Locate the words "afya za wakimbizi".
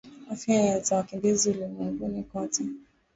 0.33-1.49